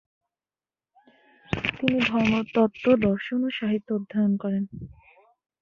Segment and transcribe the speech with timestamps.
[1.77, 4.63] তিনি ধর্মতত্ত্ব, দর্শন ও সাহিত্য অধ্যয়ন করেন।